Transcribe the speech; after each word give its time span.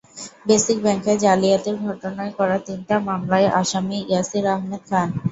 Basic 0.47 0.77
ব্যাংকে 0.83 1.13
জালিয়াতির 1.23 1.77
ঘটনায় 1.85 2.33
করা 2.37 2.57
তিনটি 2.65 2.95
মামলায় 3.07 3.47
আসামি 3.61 3.97
ইয়াসির 4.03 4.45
আহমেদ 4.53 4.83
খান। 4.89 5.07